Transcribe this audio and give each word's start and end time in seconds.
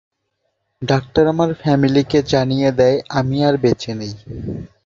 Doctor 0.81 1.23
আমার 1.27 1.49
ফ্যামিলিকে 1.61 2.19
জানিয়ে 2.31 2.69
দেয়" 2.79 2.97
আমি 3.19 3.37
আর 3.47 3.55
বেঁচে 3.63 3.91
নেই। 3.99 4.13